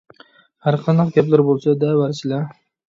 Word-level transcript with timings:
ھەرقانداق 0.69 1.13
گەپلىرى 1.19 1.47
بولسا 1.51 1.79
دەۋەرسىلە! 1.87 2.47